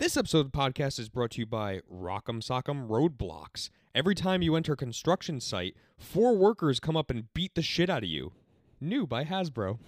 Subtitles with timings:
[0.00, 3.68] This episode of the podcast is brought to you by Rock'em Sock'em Roadblocks.
[3.94, 7.90] Every time you enter a construction site, four workers come up and beat the shit
[7.90, 8.32] out of you.
[8.80, 9.78] New by Hasbro.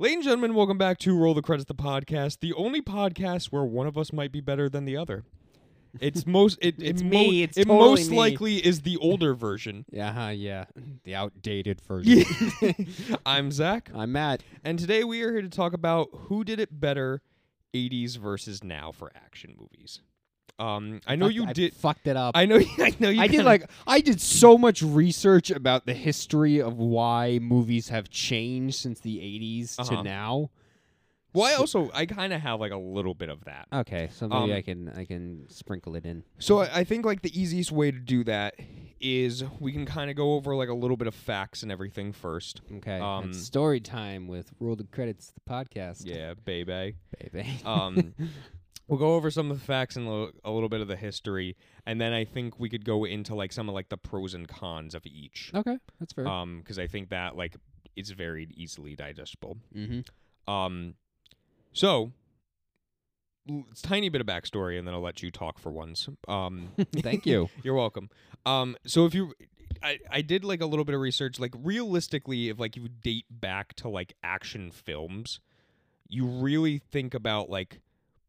[0.00, 3.62] Ladies and gentlemen, welcome back to Roll the Credits, the podcast, the only podcast where
[3.62, 5.22] one of us might be better than the other.
[6.00, 8.16] It's most it, It's mo- me, it's it totally most me.
[8.16, 9.84] likely is the older version.
[9.90, 10.64] Yeah, huh, yeah.
[11.04, 12.24] The outdated version.
[13.26, 14.42] I'm Zach, I'm Matt.
[14.64, 17.22] and today we are here to talk about who did it better,
[17.74, 20.00] 80s versus now for action movies.
[20.60, 21.74] Um, I know Fucked- you I did.
[21.74, 22.36] fucked it up.
[22.36, 22.56] I know.
[22.78, 23.20] I know you.
[23.20, 28.10] I did like I did so much research about the history of why movies have
[28.10, 29.96] changed since the 80s Uh-huh.
[29.98, 30.50] to now.
[31.32, 33.68] Well, I also I kind of have like a little bit of that.
[33.72, 36.24] Okay, so maybe Um, I can I can sprinkle it in.
[36.38, 38.54] So I, I think like the easiest way to do that
[39.00, 42.12] is we can kind of go over like a little bit of facts and everything
[42.12, 42.62] first.
[42.78, 46.02] Okay, um, it's story time with Roll the Credits, the podcast.
[46.04, 46.96] Yeah, baby.
[47.20, 47.60] baby.
[47.64, 48.14] Um,
[48.88, 51.56] we'll go over some of the facts and lo- a little bit of the history,
[51.86, 54.48] and then I think we could go into like some of like the pros and
[54.48, 55.52] cons of each.
[55.54, 56.26] okay, that's fair.
[56.26, 57.54] Um, because I think that like
[57.94, 59.58] it's very easily digestible.
[59.76, 60.00] mm-hmm.
[60.52, 60.94] Um,
[61.72, 62.12] so
[63.70, 66.08] it's tiny bit of backstory, and then I'll let you talk for once.
[66.26, 67.48] Um, Thank you.
[67.62, 68.10] You're welcome.
[68.44, 69.32] Um, so if you,
[69.82, 71.38] I, I did like a little bit of research.
[71.40, 75.40] Like realistically, if like you date back to like action films,
[76.08, 77.80] you really think about like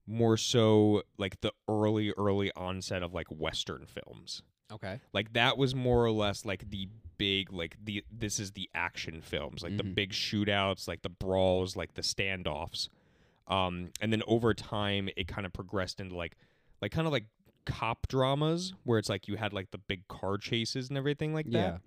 [0.08, 4.42] more so like the early early onset of like Western films.
[4.72, 5.00] Okay.
[5.14, 9.20] Like that was more or less like the big like the this is the action
[9.22, 9.94] films like the Mhm.
[9.94, 12.88] big shootouts like the brawls like the standoffs
[13.50, 16.38] um and then over time it kind of progressed into like
[16.82, 17.26] like kind of like
[17.66, 21.46] cop dramas where it's like you had like the big car chases and everything like
[21.52, 21.78] that Yeah.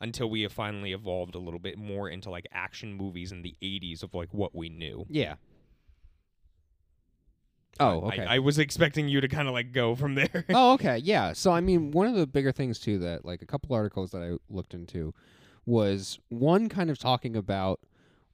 [0.00, 3.56] until we have finally evolved a little bit more into like action movies in the
[3.62, 5.36] 80s of like what we knew Yeah.
[7.80, 8.26] Oh, I- okay.
[8.26, 10.98] I, was expecting you to kind of like go from there oh, okay.
[10.98, 11.32] Yeah.
[11.32, 14.22] So, I mean, one of the bigger things, too, that like a couple articles that
[14.22, 15.14] I looked into
[15.64, 17.80] was one kind of talking about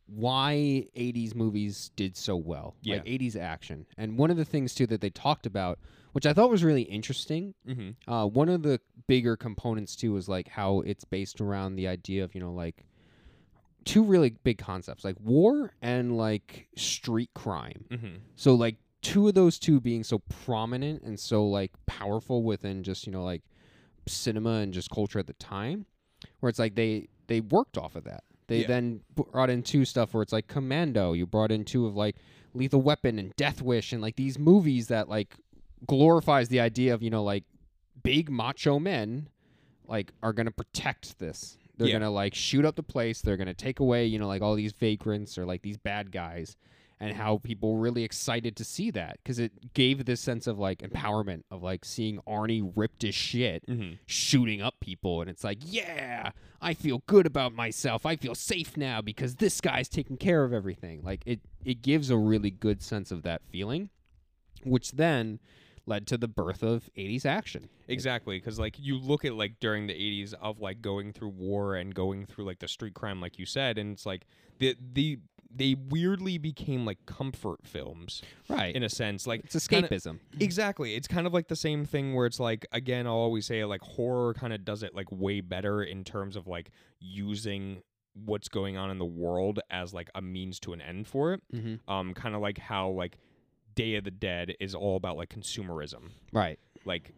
[0.09, 2.97] why 80s movies did so well, Yeah.
[2.97, 3.87] like 80s action.
[3.97, 5.79] And one of the things, too, that they talked about,
[6.13, 8.11] which I thought was really interesting, mm-hmm.
[8.11, 12.25] uh, one of the bigger components, too, was like how it's based around the idea
[12.25, 12.85] of, you know, like
[13.85, 17.85] two really big concepts, like war and like street crime.
[17.91, 18.17] Mm-hmm.
[18.37, 23.07] So like two of those two being so prominent and so like powerful within just
[23.07, 23.43] you know like
[24.07, 25.87] cinema and just culture at the time,
[26.41, 28.25] where it's like they they worked off of that.
[28.49, 28.67] They Yeah.
[28.67, 31.13] then brought in two stuff where it's like Commando.
[31.13, 32.17] You brought in two of like
[32.55, 35.35] Lethal Weapon and Death Wish and like these movies that like
[35.87, 37.45] glorifies the idea of you know like
[38.03, 39.29] big macho men
[39.87, 41.57] like are gonna protect this.
[41.77, 41.95] They're Yeah.
[41.95, 43.21] gonna like shoot up the place.
[43.23, 46.57] They're gonna take away you know like all these vagrants or like these bad guys
[47.01, 50.59] and how people were really excited to see that because it gave this sense of
[50.59, 53.95] like empowerment of like seeing Arnie ripped as shit Mm-hmm.
[54.07, 58.05] shooting up people and it's like yeah I feel good about myself.
[58.05, 61.03] I feel safe now because this guy's taking care of everything.
[61.05, 63.91] Like it it gives a really good sense of that feeling
[64.65, 65.39] which then
[65.87, 67.69] led to the birth of 80s action.
[67.87, 71.77] Exactly, because like you look at like during the '80s of like going through war
[71.77, 74.27] and going through like the street crime, like you said, and it's like
[74.59, 75.19] the the
[75.55, 79.27] they weirdly became like comfort films right in a sense.
[79.27, 82.67] Like it's kinda- escapism exactly, it's kind of like the same thing where it's like
[82.73, 86.37] again, I'll always say like horror kind of does it like way better in terms
[86.37, 86.71] of like
[87.01, 87.83] using
[88.25, 91.43] what's going on in the world as like a means to an end for it.
[91.55, 91.91] mm-hmm.
[91.91, 93.17] Um, kind of like how like
[93.75, 97.13] Day of the Dead is all about like consumerism right like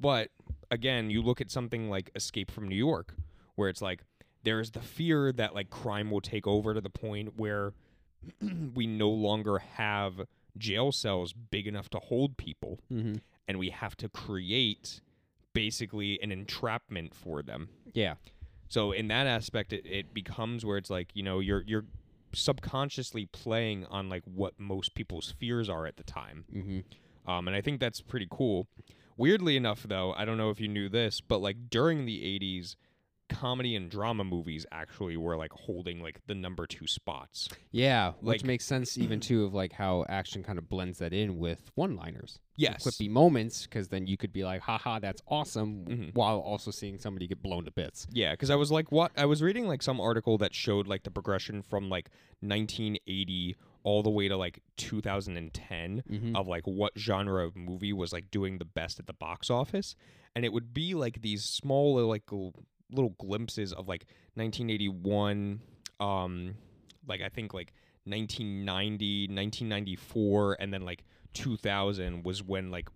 [0.00, 0.30] but
[0.70, 3.14] again you look at something like escape from new york
[3.54, 4.02] where it's like
[4.44, 7.72] there's the fear that like crime will take over to the point where
[8.74, 10.22] we no longer have
[10.56, 13.14] jail cells big enough to hold people mm-hmm.
[13.48, 15.00] and we have to create
[15.52, 18.14] basically an entrapment for them yeah
[18.68, 21.84] so in that aspect it, it becomes where it's like you know you're you're
[22.34, 27.30] subconsciously playing on like what most people's fears are at the time mm-hmm.
[27.30, 28.68] um, and I think that's pretty cool.
[29.16, 32.76] Weirdly enough, though, I don't know if you knew this, but like during the '80s,
[33.32, 37.48] comedy and drama movies actually were like holding like the number two spots.
[37.70, 41.12] Yeah, which Like- makes sense even too of like how action kind of blends that
[41.12, 45.84] in with one-liners, Yes, quippy moments, because then you could be like, "Haha, that's awesome,"
[45.86, 46.14] Mhm.
[46.14, 48.06] while also seeing somebody get blown to bits.
[48.12, 49.10] yeah, because I was like, what?
[49.16, 54.02] I was reading like some article that showed like the progression from like 1980 all
[54.02, 56.36] the way to like 2010 Mm-hmm.
[56.36, 59.96] of like what genre of movie was like doing the best at the box office,
[60.36, 62.26] and it would be like these small like
[62.92, 65.60] little glimpses of like 1981,
[66.00, 66.54] um,
[67.08, 67.72] like I think like
[68.04, 71.04] 1990, 1994 and then like
[71.34, 72.88] 2000 was when like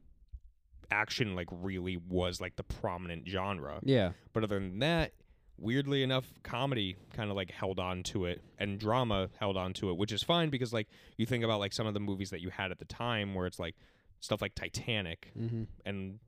[0.90, 3.80] action like really was like the prominent genre.
[3.82, 4.12] Yeah.
[4.32, 5.12] But other than that,
[5.58, 9.90] weirdly enough, comedy kind of like held on to it and drama held on to
[9.90, 12.40] it, which is fine because like you think about like some of the movies that
[12.40, 13.74] you had at the time where it's like
[14.20, 15.64] stuff like Titanic Mm-hmm.
[15.84, 16.18] and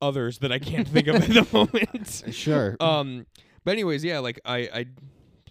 [0.00, 2.24] others that I can't think of at the moment.
[2.34, 2.76] Sure.
[2.80, 3.26] Um
[3.64, 4.86] but anyways, yeah, like I I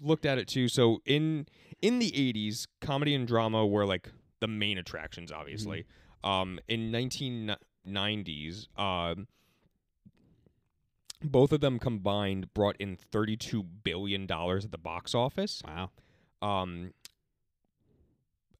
[0.02, 0.68] looked at it too.
[0.68, 1.48] So in
[1.82, 4.10] in the 80s, comedy and drama were like
[4.40, 5.86] the main attractions obviously.
[6.24, 9.28] Um in 1990s, um
[11.26, 15.62] both of them combined brought in 32 billion dollars at the box office.
[15.66, 15.90] wow.
[16.42, 16.94] Um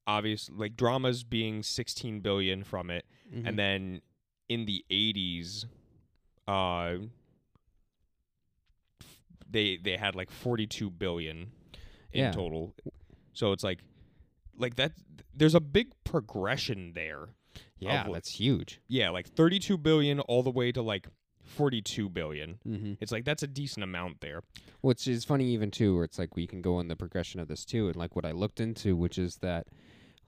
[0.06, 3.48] obviously like dramas being 16 billion from it Mhm.
[3.48, 4.02] and then
[4.48, 5.64] in the 80s
[6.46, 6.96] uh
[9.50, 11.50] they they had like 42 billion
[12.12, 12.32] in Yeah.
[12.32, 12.74] total
[13.32, 13.80] so it's like
[14.58, 14.92] like that
[15.34, 17.28] there's a big progression there
[17.78, 18.80] yeah, of- that's huge.
[18.88, 21.08] yeah like 32 billion all the way to like
[21.44, 22.94] 42 billion Mm-hmm.
[23.00, 24.40] it's like that's a decent amount there
[24.80, 27.48] Which is funny even too, where it's like we can go on the progression of
[27.48, 29.66] this too, and like what I looked into, which is that,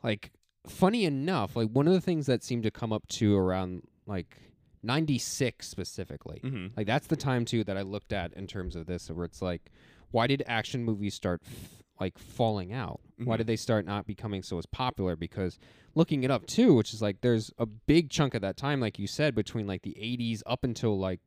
[0.03, 0.31] like,
[0.67, 4.37] funny enough, like one of the things that seemed to come up to around like
[4.82, 6.67] '96 specifically, mm-hmm.
[6.76, 9.43] like that's the time too that I looked at in terms of this, where it's
[9.43, 9.70] like,
[10.11, 13.00] why did action movies start f- like falling out?
[13.19, 13.38] Why Mhm.
[13.38, 15.17] did they start not becoming so as popular?
[15.17, 15.58] Because
[15.94, 18.99] looking it up too, which is like there's a big chunk of that time, like
[18.99, 21.20] you said, between like the '80s up until like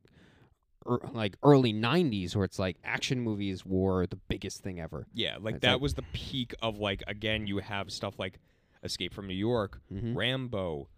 [0.88, 5.06] er, like early 90s where it's like action movies were the biggest thing ever.
[5.12, 8.38] yeah like It's that like- was the peak of like again you have stuff like
[8.82, 10.16] escape from new york Mm-hmm.
[10.16, 10.88] Rambo,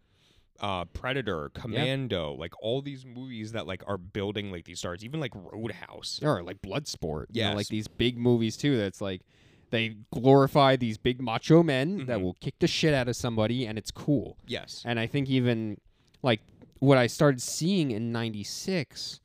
[0.60, 5.18] uh, Predator, Commando, like all these movies that like are building like these stars, even
[5.20, 6.20] like Roadhouse.
[6.22, 7.26] Or like Bloodsport.
[7.32, 9.22] You know, like these big movies too that's like
[9.70, 12.22] they glorify these big macho men that Mhm.
[12.22, 14.36] will kick the shit out of somebody and it's cool.
[14.46, 14.82] Yes.
[14.84, 15.78] And I think even
[16.22, 16.40] like
[16.78, 19.20] what I started seeing in 96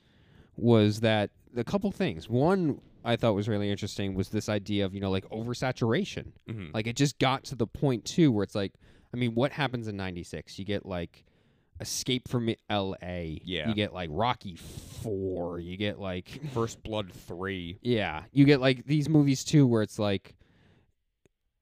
[0.55, 2.29] was that a couple things.
[2.29, 6.31] One I thought was really interesting was this idea of, you know, like oversaturation.
[6.49, 8.73] hmm Like it just got to the point too where it's like,
[9.17, 10.59] I mean, what happens in '96?
[10.59, 11.25] You get like
[11.79, 13.41] Escape from L.A.
[13.43, 13.67] Yeah.
[13.67, 15.59] You get like Rocky Four.
[15.59, 17.79] You get like First Blood 3.
[17.81, 18.23] yeah.
[18.31, 20.35] You get like these movies too where it's like.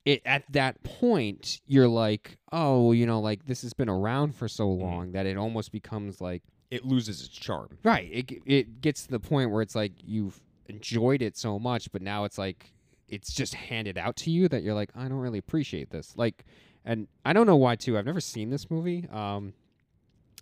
[0.04, 4.48] It, at that point, you're like, oh, you know, like this has been around for
[4.48, 4.84] so mm-hmm.
[4.84, 7.80] long that it almost becomes like, It loses its charm.
[7.84, 8.08] right?
[8.12, 12.04] It it gets to the point where it's like you've enjoyed it so much, but
[12.04, 12.72] now it's like
[13.08, 16.14] it's just handed out to you that you're like, I don't really appreciate this.
[16.16, 16.46] Like,
[16.86, 17.98] and I don't know why too.
[17.98, 19.08] I've never seen this movie.
[19.12, 19.54] Um,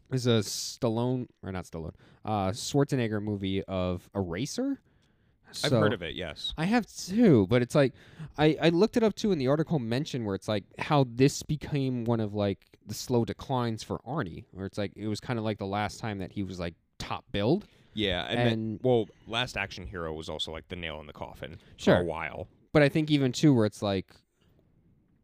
[0.09, 1.93] there's a Stallone or not Stallone,
[2.23, 4.79] uh, Schwarzenegger movie of Eraser.
[5.63, 6.53] I've heard of it, yes.
[6.57, 7.93] I have too, but it's like
[8.37, 11.43] I, I looked it up too, and the article mentioned where it's like how this
[11.43, 15.37] became one of like the slow declines for Arnie, where it's like it was kind
[15.37, 17.65] of like the last time that he was like top billed.
[17.93, 18.25] Yeah.
[18.27, 21.97] And, then, well, Last Action Hero was also like the nail in the coffin for
[21.97, 22.47] a while.
[22.71, 24.07] But I think even too, where it's like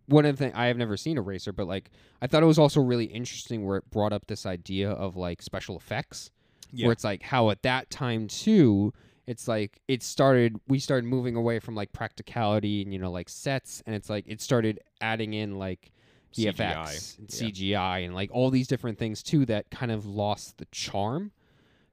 [0.10, 1.90] one of the things I have never seen Eraser, but like
[2.22, 5.42] I thought it was also really interesting where it brought up this idea of like
[5.42, 6.32] special effects,
[6.72, 6.86] Yeah.
[6.88, 8.94] where it's like how at that time too.
[9.28, 10.60] It's like it started.
[10.68, 14.26] We started moving away from like practicality and you know like sets, and it's like
[14.28, 15.92] it started adding in like
[16.36, 17.48] VFX CGI.
[17.50, 17.96] and Yeah.
[17.98, 21.32] And like all these different things too that kind of lost the charm.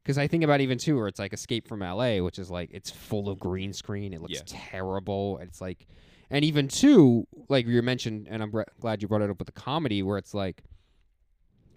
[0.02, 2.70] Because I think about even too, where it's like Escape from LA, which is like
[2.72, 4.12] it's full of green screen.
[4.12, 4.42] It looks Yeah.
[4.46, 5.38] terrible.
[5.42, 5.86] It's like,
[6.30, 9.46] and even too, like you mentioned, and I'm bre- glad you brought it up with
[9.46, 10.62] the comedy, where it's like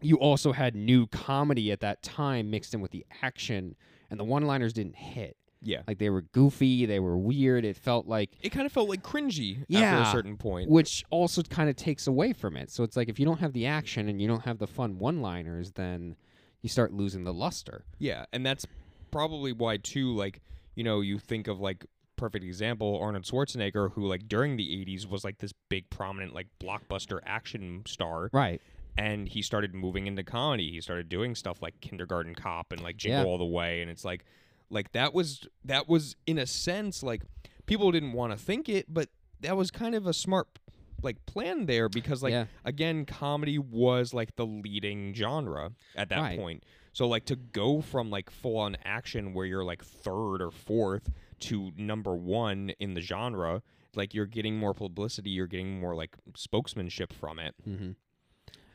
[0.01, 3.75] you also had new comedy at that time mixed in with the action,
[4.09, 5.35] and the one-liners didn't hit.
[5.61, 5.81] Yeah.
[5.87, 7.65] Like they were goofy, they were weird.
[7.65, 10.07] It felt like It kind of felt like cringy after Yeah.
[10.07, 10.69] a certain point.
[10.69, 12.71] which also kind of takes away from it.
[12.71, 14.99] So it's like if you don't have the action and you don't have the fun
[14.99, 16.15] one-liners, then
[16.61, 17.83] you start losing the luster.
[17.97, 18.65] Yeah, and that's
[19.11, 20.15] probably why too.
[20.15, 20.39] Like
[20.75, 21.85] you know, you think of like
[22.19, 26.47] perfect example Arnold Schwarzenegger, who like during the '80s was like this big prominent like
[26.61, 28.61] blockbuster action star, Right.
[28.97, 30.71] and he started moving into comedy.
[30.71, 33.27] He started doing stuff like Kindergarten Cop and like Jingle Yeah.
[33.27, 34.25] All the Way, and it's like
[34.69, 37.21] like that was that was in a sense like
[37.65, 39.09] people didn't want to think it, but
[39.41, 40.47] that was kind of a smart
[41.01, 42.45] like plan there because like yeah.
[42.65, 46.37] again, comedy was like the leading genre at that Right.
[46.37, 46.63] point.
[46.91, 51.09] So like to go from like full on action where you're like third or fourth
[51.41, 53.61] to number one in the genre,
[53.95, 57.55] like you're getting more publicity, you're getting more like spokesmanship from it.
[57.63, 57.91] hmm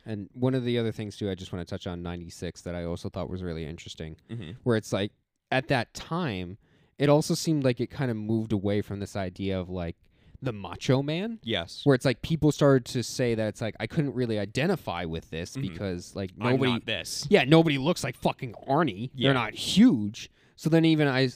[0.05, 2.75] And one of the other things too, I just want to touch on '96 that
[2.75, 4.51] I also thought was really interesting, Mm-hmm.
[4.63, 5.11] where it's like
[5.51, 6.57] at that time,
[6.97, 9.95] it also seemed like it kind of moved away from this idea of like
[10.41, 11.39] the Macho Man.
[11.43, 11.81] Yes.
[11.85, 15.29] Where it's like people started to say that it's like I couldn't really identify with
[15.31, 15.61] this Mhm.
[15.61, 17.25] because like nobody this.
[17.29, 19.09] yeah, nobody looks like fucking Arnie.
[19.15, 19.29] Yeah.
[19.29, 20.29] They're not huge.
[20.55, 21.29] So then even I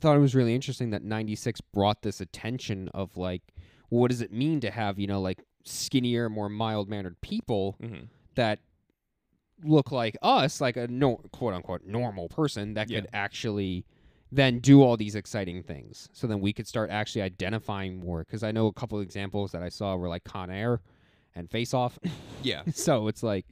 [0.00, 3.42] thought it was really interesting that 96 brought this attention of like
[3.88, 8.58] what does it mean to have, you know, like skinnier, more mild-mannered people hmm that
[9.64, 13.00] look like us, like a no quote unquote normal person that Yeah.
[13.00, 13.86] could actually
[14.30, 16.10] then do all these exciting things.
[16.12, 19.62] So then we could start actually identifying more cuz I know a couple examples that
[19.62, 20.82] I saw were like Con Air
[21.34, 21.98] and Face Off.
[22.42, 22.62] Yeah.
[22.74, 23.46] So it's like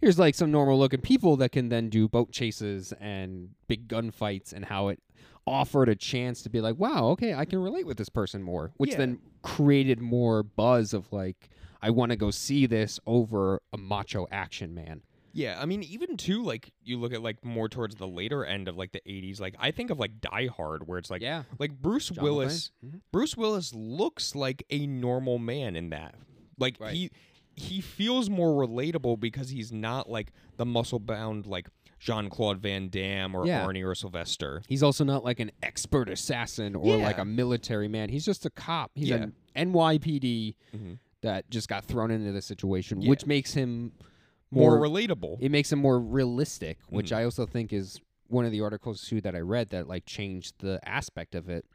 [0.00, 4.52] here's like some normal looking people that can then do boat chases and big gunfights
[4.52, 5.00] and how it
[5.48, 8.72] offered a chance to be like, wow, okay, I can relate with this person more,
[8.76, 8.98] which Yeah.
[8.98, 11.48] then created more buzz of like,
[11.80, 15.02] I want to go see this over a macho action man.
[15.32, 18.66] Yeah, I mean, even too, like you look at like more towards the later end
[18.66, 19.40] of like the '80s.
[19.40, 22.72] Like I think of like Die Hard, where it's like yeah, like Bruce John Willis.
[22.84, 23.00] Mhm.
[23.12, 26.14] Bruce Willis looks like a normal man in that.
[26.58, 26.92] Like Right.
[26.94, 27.10] he
[27.54, 32.88] he feels more relatable because he's not like the muscle bound like Jean Claude Van
[32.88, 33.64] Damme or Yeah.
[33.66, 34.62] Arnie or Sylvester.
[34.68, 38.08] He's also not like an expert assassin or like a military man.
[38.08, 38.92] He's just a cop.
[38.94, 39.16] He's Yeah.
[39.24, 40.98] an NYPD Mhm.
[41.22, 43.10] that just got thrown into the situation, Yeah.
[43.10, 43.92] which makes him
[44.50, 45.38] More, more relatable.
[45.40, 47.16] it makes him more realistic, which Mhm.
[47.16, 50.54] I also think is one of the articles too that I read that like changed
[50.60, 51.66] the aspect of it,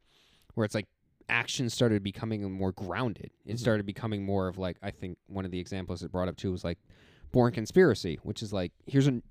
[0.53, 0.87] where it's like
[1.29, 3.31] action started becoming more grounded.
[3.45, 3.59] It Mhm.
[3.59, 6.51] started becoming more of like I think one of the examples it brought up too
[6.51, 6.77] was like
[7.31, 9.21] Boring Conspiracy, which is like here's a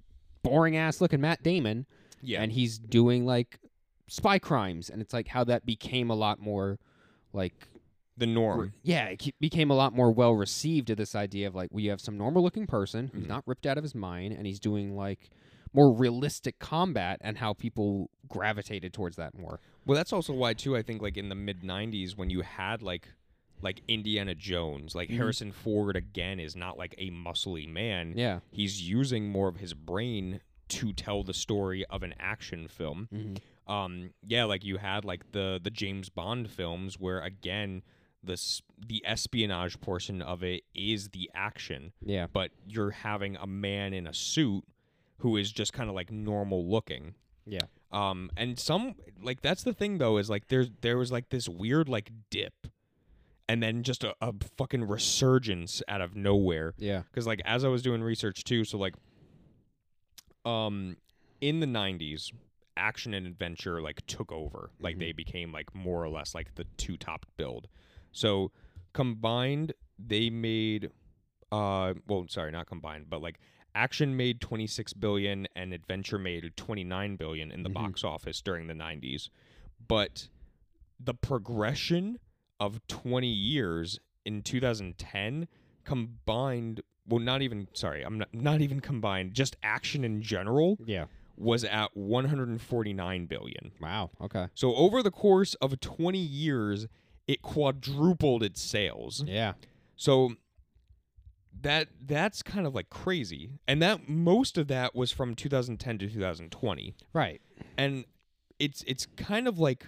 [0.42, 1.86] boring ass looking Matt Damon,
[2.22, 2.42] yeah.
[2.42, 3.58] and he's doing like
[4.08, 6.78] spy crimes, and it's like how that became a lot more
[7.32, 7.54] like
[8.16, 8.74] the norm.
[8.82, 12.00] yeah, it became a lot more well received to this idea of like we have
[12.00, 13.28] some normal looking person who's Mhm.
[13.28, 15.30] not ripped out of his mind and he's doing like
[15.72, 19.58] more realistic combat and how people gravitated towards that more.
[19.86, 20.76] Well, that's also why too.
[20.76, 23.08] I think like in the mid '90s when you had like
[23.62, 25.16] like Indiana Jones, like Mhm.
[25.16, 28.14] Harrison Ford again is not like a muscly man.
[28.16, 28.40] Yeah.
[28.50, 33.08] He's using more of his brain to tell the story of an action film.
[33.12, 33.70] Mm-hmm.
[33.72, 37.82] Um, yeah, like you had like the the James Bond films where again
[38.24, 38.40] the
[38.86, 42.26] the espionage portion of it is the action, Yeah.
[42.32, 44.64] but you're having a man in a suit
[45.18, 47.14] who is just kind of like normal looking.
[47.46, 47.66] Yeah.
[47.90, 51.48] Um, and some like that's the thing though is like there's there was like this
[51.48, 52.54] weird like dip,
[53.48, 56.74] and then just a, a fucking resurgence out of nowhere.
[56.78, 57.02] Yeah.
[57.10, 58.94] Because like as I was doing research too, so like,
[60.44, 60.96] um,
[61.40, 62.32] in the '90s,
[62.76, 64.70] action and adventure like took over.
[64.80, 65.00] Like Mhm.
[65.00, 67.68] they became like more or less like the two top build.
[68.12, 68.50] So
[68.92, 70.90] combined, they made,
[71.50, 73.38] uh, well, sorry, not combined, but like
[73.74, 77.74] action made 26 billion and adventure made 29 billion in the Mhm.
[77.74, 79.30] box office during the 90s.
[79.86, 80.28] But
[81.00, 82.18] the progression
[82.62, 85.48] of 20 years in 2010
[85.84, 91.06] combined well not even sorry i'm not, not even combined just action in general Yeah.
[91.36, 94.10] was at 149 billion Wow.
[94.20, 94.46] Okay.
[94.54, 96.86] so over the course of 20 years
[97.26, 99.54] it quadrupled its sales Yeah.
[99.96, 100.34] so
[101.60, 106.08] that that's kind of like crazy and that most of that was from 2010 to
[106.08, 107.40] 2020 Right.
[107.76, 108.04] and
[108.58, 109.84] it's it's kind of like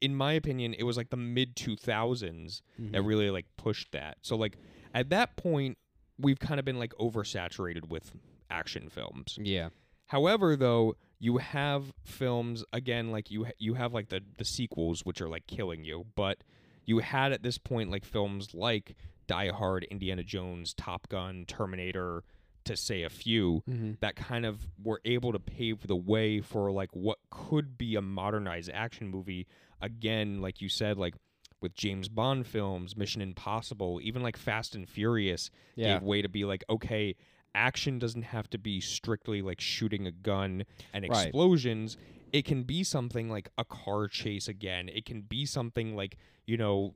[0.00, 3.06] in my opinion it was like the mid 2000s that Mhm.
[3.06, 4.56] really like pushed that so like
[4.94, 5.78] at that point
[6.18, 8.12] we've kind of been like oversaturated with
[8.50, 9.70] action films Yeah.
[10.08, 15.00] however though you have films again like you ha- you have like the the sequels
[15.04, 16.44] which are like killing you but
[16.84, 18.94] you had at this point like films like
[19.28, 22.22] Die Hard, Indiana Jones, Top Gun, Terminator
[22.66, 23.92] to say a few Mm-hmm.
[24.00, 28.02] that kind of were able to pave the way for like what could be a
[28.02, 29.46] modernized action movie
[29.80, 31.14] again like you said like
[31.62, 35.94] with James Bond films, Mission Impossible, even like Fast and Furious Yeah.
[35.94, 37.16] gave way to be like okay,
[37.54, 41.26] action doesn't have to be strictly like shooting a gun and Right.
[41.28, 41.96] explosions.
[42.32, 44.90] It can be something like a car chase again.
[44.90, 46.94] It can be something like, you know,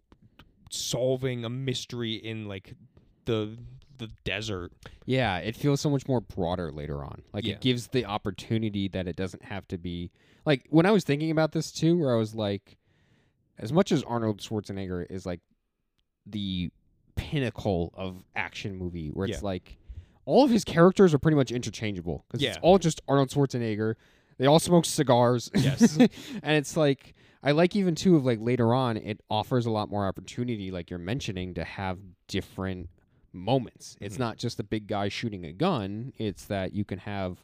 [0.70, 2.74] solving a mystery in like
[3.24, 3.56] the
[4.00, 4.72] the desert.
[5.06, 7.22] Yeah, it feels so much more broader later on.
[7.32, 7.54] Like Yeah.
[7.54, 10.10] it gives the opportunity that it doesn't have to be
[10.44, 12.76] like when I was thinking about this too, where I was like,
[13.58, 15.40] as much as Arnold Schwarzenegger is like
[16.26, 16.70] the
[17.14, 19.44] pinnacle of action movie, where it's Yeah.
[19.46, 19.76] like
[20.24, 23.94] all of his characters are pretty much interchangeable because it's all just Arnold Schwarzenegger.
[24.38, 25.50] They all smoke cigars.
[25.54, 25.96] Yes.
[26.42, 29.90] and it's like I like even too of like later on, it offers a lot
[29.90, 32.88] more opportunity, like you're mentioning, to have different
[33.32, 33.96] moments.
[34.00, 34.20] It's Mhm.
[34.20, 36.12] not just a big guy shooting a gun.
[36.18, 37.42] It's that you can have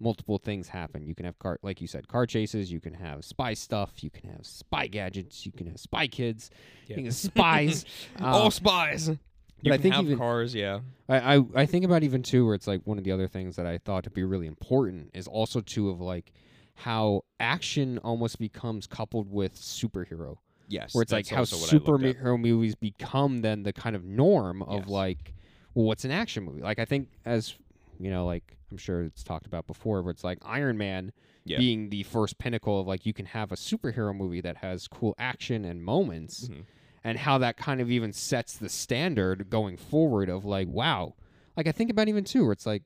[0.00, 1.06] multiple things happen.
[1.06, 2.70] You can have car, like you said, car chases.
[2.70, 4.02] You can have spy stuff.
[4.04, 5.44] You can have spy gadgets.
[5.44, 6.50] You can have spy kids.
[6.86, 7.84] You can have spies.
[8.20, 9.08] All Uh, spies.
[9.08, 9.16] You
[9.64, 10.80] but I can think have even- cars, yeah.
[11.08, 13.56] I, I I think about even too where it's like one of the other things
[13.56, 16.32] that I thought to be really important is also too of like
[16.76, 20.36] how action almost becomes coupled with superhero.
[20.68, 20.94] Yes.
[20.94, 22.16] where it's like how also what I looked at.
[22.22, 24.88] superhero movies become then the kind of norm of Yes.
[24.88, 25.34] like
[25.74, 27.54] well what's an action movie like i think as
[27.98, 31.12] you know like i'm sure it's talked about before where it's like iron man
[31.44, 31.58] Yeah.
[31.58, 35.14] being the first pinnacle of like you can have a superhero movie that has cool
[35.18, 36.64] action and moments Mhm.
[37.04, 41.14] and how that kind of even sets the standard going forward of like wow
[41.56, 42.82] like i think about even too where it's like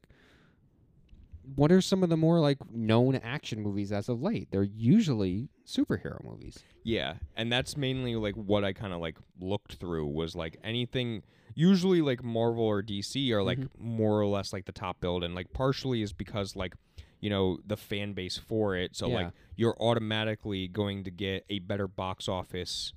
[1.55, 4.49] what are some of the more like known action movies as of late?
[4.51, 6.59] They're usually superhero movies.
[6.85, 11.23] Yeah, and that's mainly like what I kind of like looked through was like anything
[11.55, 13.97] usually like Marvel or DC are like Mm-hmm.
[13.97, 16.75] more or less like the top build and like partially is because like
[17.21, 18.97] you know the fan base for it.
[18.97, 22.93] So like you're automatically going to get a better box office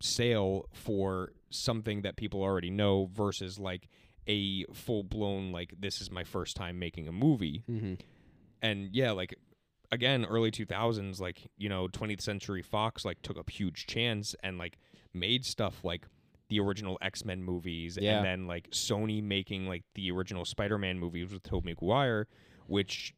[0.00, 3.88] sale for something that people already know versus like
[4.28, 7.94] a full blown like this is my first time making a movie mm-hmm.
[8.60, 9.34] and yeah like
[9.90, 14.58] again early 2000s like you know 20th century fox like took a huge chance and
[14.58, 14.78] like
[15.12, 16.06] made stuff like
[16.48, 18.16] the original x-men movies Yeah.
[18.18, 22.28] and then like sony making like the original spider-man movies with tobey maguire
[22.66, 23.14] which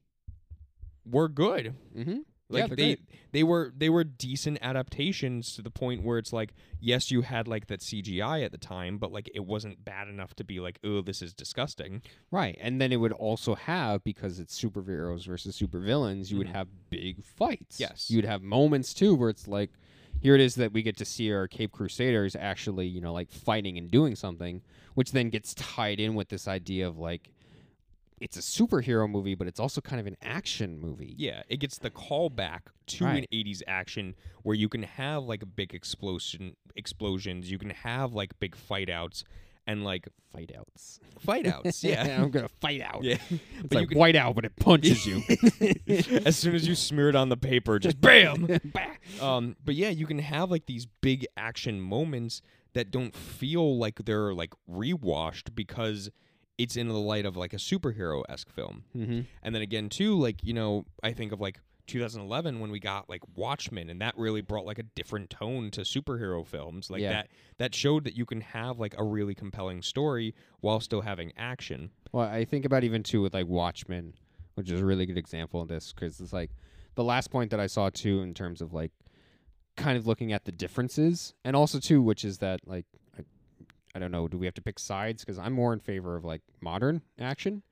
[1.04, 2.18] were good Mm-hmm.
[2.48, 3.00] Like they're they great.
[3.32, 7.48] they were they were decent adaptations to the point where it's like yes you had
[7.48, 10.78] like that cgi at the time but like it wasn't bad enough to be like
[10.84, 12.58] oh this is disgusting Right.
[12.60, 16.52] And then it would also have, because it's superheroes versus supervillains, you would Mhm.
[16.52, 17.78] have big fights.
[17.78, 18.10] Yes.
[18.10, 19.70] You'd have moments too where it's like,
[20.20, 23.30] here it is that we get to see our Cape Crusaders actually, you know, like
[23.30, 24.62] fighting and doing something,
[24.94, 27.30] which then gets tied in with this idea of like,
[28.24, 31.14] it's a superhero movie, but it's also kind of an action movie.
[31.18, 33.18] Yeah, it gets the callback to Right.
[33.30, 38.14] an 80s action where you can have like a big explosion explosions, you can have
[38.14, 39.24] like big fight outs
[39.66, 40.98] and like Fight outs.
[41.20, 41.84] fight outs.
[41.90, 42.20] Yeah.
[42.20, 43.04] I'm going to fight out.
[43.04, 43.18] yeah.
[43.30, 45.22] It's But like can- white out, but it punches you.
[46.26, 48.48] as soon as you smear it on the paper, just bam.
[49.20, 52.40] Um but yeah, you can have like these big action moments
[52.72, 56.10] that don't feel like they're like rewashed because
[56.58, 58.84] it's in the light of like a superhero-esque film.
[58.96, 59.20] mm-hmm.
[59.42, 63.10] And then again, too, like, you know, I think of like 2011 when we got
[63.10, 66.90] like Watchmen and that really brought like a different tone to superhero films.
[66.90, 67.10] Like Yeah.
[67.10, 71.32] that that showed that you can have like a really compelling story while still having
[71.36, 71.90] action.
[72.12, 74.14] Well, I think about even too with like Watchmen,
[74.54, 76.52] which is a really good example of this because it's like
[76.94, 78.92] the last point that I saw too in terms of like
[79.76, 82.86] kind of looking at the differences, and also too, which is that like
[83.94, 85.22] I, don't know, do we have to pick sides?
[85.24, 87.62] Because I'm more in favor of like modern action.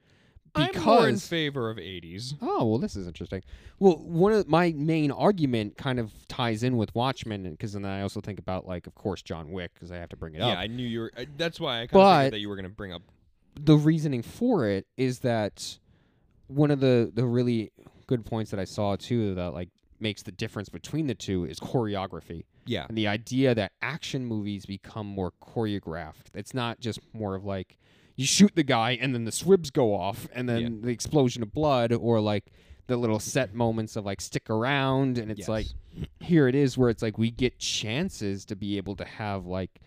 [0.55, 2.35] Because, I'm more in favor of 80s.
[2.43, 3.43] oh well, this is interesting.
[3.79, 8.03] Well, one of my main argument kind of ties in with Watchmen because then I
[8.03, 10.49] also think about like of course John Wick because I have to bring it Yeah,
[10.49, 10.55] up.
[10.57, 11.13] Yeah, I knew you were.
[11.17, 13.01] I, that's why I kind of figured that you were going to bring up.
[13.59, 15.79] the reasoning for it is that
[16.49, 17.73] one of the the really
[18.07, 21.59] good points that I saw too that like makes the difference between the two is
[21.61, 26.35] choreography Yeah, and the idea that action movies become more choreographed.
[26.35, 27.79] It's not just more of like
[28.17, 30.69] you shoot the guy and then the squibs go off and then Yeah.
[30.83, 32.53] the explosion of blood or like
[32.89, 35.49] the little set moments of like stick around and it's Yes.
[35.49, 35.67] like
[36.21, 39.81] here it is where it's like we get chances to be able to have like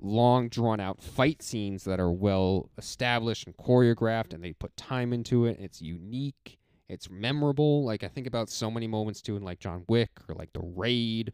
[0.00, 5.12] long drawn out fight scenes that are well established and choreographed and they put time
[5.12, 6.58] into it it's unique
[6.88, 10.34] it's memorable like i think about so many moments too in like john wick or
[10.34, 11.32] like the raid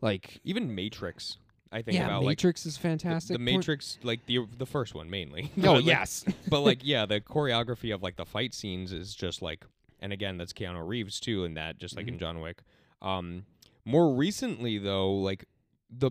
[0.00, 1.36] like even Matrix.
[1.72, 4.66] I think yeah about matrix is like the- fantastic the Point- Matrix, like the the
[4.66, 5.52] first one mainly.
[5.58, 9.14] oh But, like, yes but like yeah, the choreography of like the fight scenes is
[9.14, 9.64] just like,
[10.00, 12.14] and again, that's Keanu Reeves too, in that just like Mm-hmm.
[12.14, 12.62] in John Wick.
[13.00, 13.44] Um,
[13.84, 15.44] more recently though, like
[15.88, 16.10] the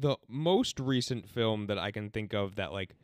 [0.00, 2.94] the most recent film that I can think of that like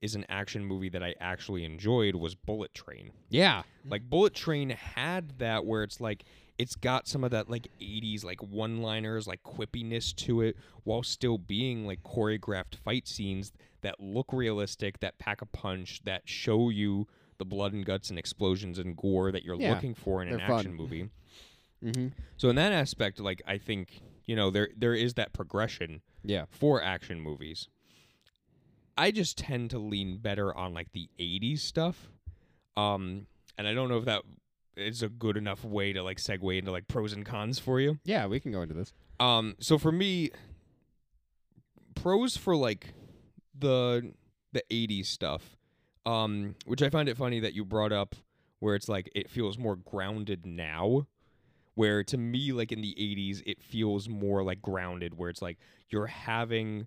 [0.00, 3.10] is an action movie that I actually enjoyed was Bullet Train.
[3.28, 6.24] yeah Like Bullet Train had that where it's like
[6.60, 11.38] it's got some of that like 80s like one-liners like quippiness to it while still
[11.38, 17.06] being like choreographed fight scenes that look realistic, that pack a punch, that show you
[17.38, 20.36] the blood and guts and explosions and gore that you're Yeah, looking for in an
[20.36, 20.58] they're fun.
[20.58, 21.08] action movie.
[21.82, 22.08] mm-hmm.
[22.36, 26.44] So in that aspect like I think, you know, there there is that progression yeah
[26.50, 27.68] for action movies.
[28.98, 32.10] I just tend to lean better on like the 80s stuff.
[32.76, 34.22] Um and I don't know if that
[34.76, 37.98] is a good enough way to like segue into like pros and cons for you.
[38.04, 40.30] yeah we can go into this Um so for me
[41.94, 42.94] pros for like
[43.58, 44.12] the
[44.52, 45.56] the 80s stuff
[46.06, 48.14] um which I find it funny that you brought up
[48.60, 51.06] where it's like it feels more grounded now.
[51.74, 55.56] Where to me, like in the 80s, it feels more like grounded, where it's like
[55.88, 56.86] you're having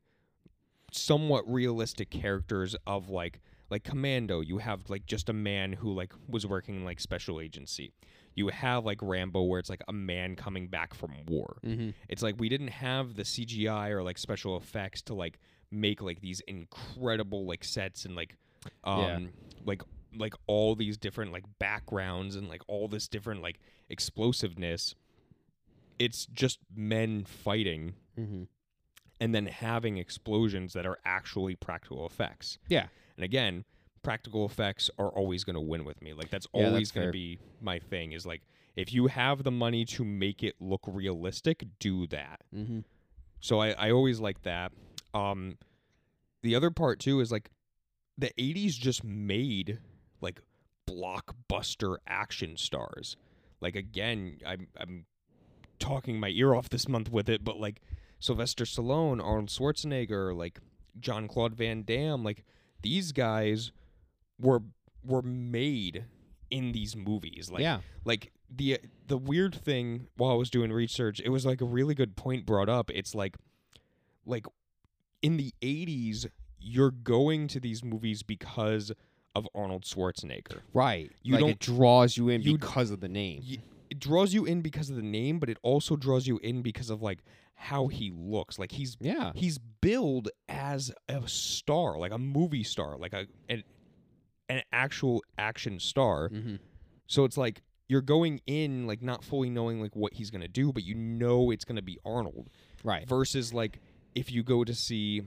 [0.91, 3.41] somewhat realistic characters of like
[3.73, 7.36] like commando you have like just a man who like was working in like special
[7.47, 7.91] agency
[8.36, 11.89] you have like rambo where it's like a man coming back from war Mm-hmm.
[12.07, 15.39] it's like we didn't have the cgi or like special effects to like
[15.71, 18.38] make like these incredible like sets and like
[18.83, 19.19] um Yeah.
[19.65, 19.81] like
[20.25, 23.57] like all these different like backgrounds and like all this different like
[23.89, 24.95] explosiveness
[25.99, 28.43] it's just men fighting Mm-hmm.
[29.19, 32.59] and then having explosions that are actually practical effects.
[32.69, 32.88] Yeah.
[33.17, 33.65] And again,
[34.02, 36.13] practical effects are always going to win with me.
[36.13, 38.41] Like that's Yeah, always going to be my thing is like
[38.76, 42.41] if you have the money to make it look realistic, do that.
[42.56, 42.80] Mm-hmm.
[43.39, 44.71] So I I always like that.
[45.13, 45.58] Um
[46.41, 47.49] the other part too is like
[48.17, 49.80] the 80s just made
[50.21, 50.41] like
[50.88, 53.15] blockbuster action stars.
[53.62, 55.06] Like again, I'm I'm
[55.80, 57.82] talking my ear off this month with it, but like
[58.19, 60.60] Sylvester Stallone, Arnold Schwarzenegger, like
[60.99, 62.43] Jean Claude Van Damme, like
[62.84, 63.72] these guys
[64.39, 64.62] were
[65.04, 66.06] were made
[66.52, 67.50] in these movies.
[67.52, 67.80] Like yeah.
[68.06, 71.96] like the the weird thing while I was doing research, it was like a really
[71.96, 72.91] good point brought up.
[72.93, 73.38] It's like
[74.26, 74.46] like
[75.22, 76.28] in the 80s
[76.60, 78.91] you're going to these movies because
[79.36, 80.60] of Arnold Schwarzenegger.
[80.74, 81.12] Right.
[81.24, 83.43] You like don't- it draws you in you- because of the name.
[83.89, 86.89] It draws you in because of the name, but it also draws you in because
[86.89, 87.19] of like
[87.56, 88.60] how he looks.
[88.60, 89.32] Like he's yeah.
[89.36, 93.63] he's billed as a star, like a movie star, like a an,
[94.50, 96.30] an actual action star.
[96.30, 96.56] Mm-hmm.
[97.08, 100.72] So it's like you're going in like not fully knowing like what he's gonna do,
[100.74, 102.50] but you know it's gonna be Arnold.
[102.84, 103.08] Right.
[103.08, 103.80] Versus like
[104.16, 105.22] if you go to see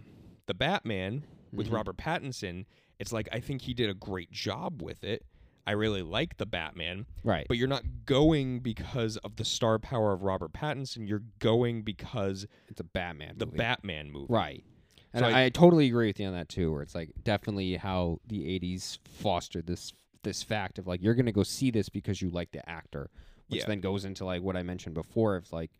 [0.47, 1.73] the Batman with Mhm.
[1.73, 2.67] Robert Pattinson,
[2.99, 5.25] it's like I think he did a great job with it.
[5.67, 7.47] I really like the Batman, Right.
[7.49, 11.09] but you're not going because of the star power of Robert Pattinson.
[11.09, 13.35] You're going because it's a Batman.
[13.37, 13.59] the movie.
[13.59, 14.27] Batman movie.
[14.33, 14.65] Right.
[15.13, 17.11] And So I, I- I totally agree with you on that too, where it's like
[17.25, 21.89] definitely how the '80s fostered this this fact of like you're gonna go see this
[21.89, 23.11] because you like the actor,
[23.49, 23.67] which Yeah.
[23.67, 25.71] then goes into like what I mentioned before of like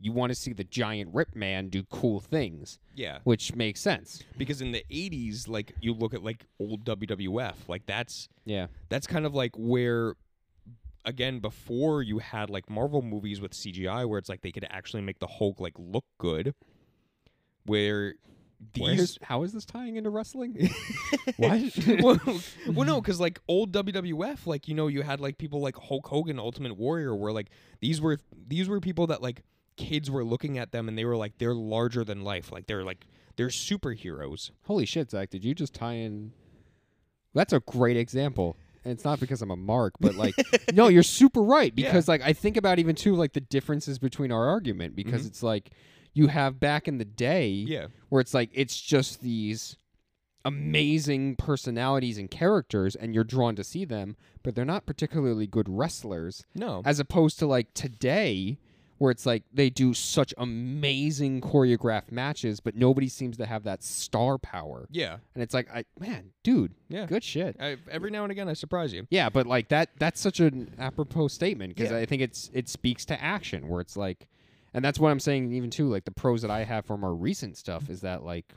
[0.00, 3.18] you want to see the giant Rip Man do cool things, Yeah.
[3.24, 4.22] which makes sense.
[4.36, 8.66] Because in the 80s, like you look at like old WWF, like that's Yeah.
[8.88, 10.14] that's kind of like where
[11.04, 15.02] again before you had like Marvel movies with CGI where it's like they could actually
[15.02, 16.52] make the Hulk like look good
[17.64, 18.14] where
[18.72, 20.70] these is- how is this tying into wrestling?
[21.36, 21.60] what?
[22.02, 22.20] well,
[22.72, 26.06] well, no, because like old WWF, like you know, you had like people like Hulk
[26.06, 29.42] Hogan, Ultimate Warrior, where like these were these were people that like
[29.76, 32.84] kids were looking at them and they were like they're larger than life, like they're
[32.84, 34.50] like they're superheroes.
[34.64, 35.30] Holy shit, Zach!
[35.30, 36.32] Did you just tie in?
[37.34, 40.34] That's a great example, and it's not because I'm a mark, but like,
[40.72, 41.86] no, you're super right Yeah.
[41.88, 45.26] because like I think about even too like the differences between our argument because Mhm.
[45.26, 45.70] it's like
[46.14, 49.76] you have back in the day Yeah, where it's like it's just these
[50.46, 55.68] amazing personalities and characters and you're drawn to see them but they're not particularly good
[55.68, 58.56] wrestlers no, as opposed to like today
[58.98, 63.82] where it's like they do such amazing choreographed matches but nobody seems to have that
[63.82, 67.06] star power yeah, and it's like i man dude yeah.
[67.06, 69.06] good shit I, every now and again, I surprise you.
[69.10, 71.98] yeah but like that that's such an apropos statement because Yeah.
[71.98, 74.28] i think it's it speaks to action where it's like
[74.74, 77.14] and that's what i'm saying even too like the pros that i have from our
[77.14, 78.52] recent stuff is that like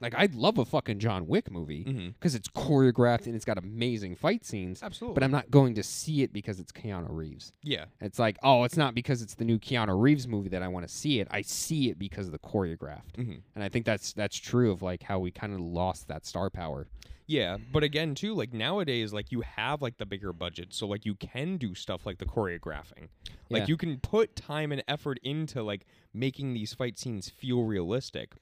[0.00, 2.08] like I'd love a fucking john wick movie Mm-hmm.
[2.10, 5.82] because it's choreographed and it's got amazing fight scenes Absolutely, but i'm not going to
[5.82, 9.44] see it because it's keanu reeves yeah, it's like, oh, it's not because it's the
[9.44, 11.28] new Keanu Reeves movie that I want to see it.
[11.30, 13.12] I see it because of the choreographed.
[13.18, 13.34] mm-hmm.
[13.54, 16.48] And I think that's that's true of like how we kind of lost that star
[16.50, 16.86] power.
[17.26, 17.58] yeah.
[17.72, 21.14] But again, too, like nowadays, like you have like the bigger budget, so like you
[21.14, 23.08] can do stuff like the choreographing.
[23.50, 23.66] Like Yeah.
[23.66, 28.34] you can put time and effort into like making these fight scenes feel realistic.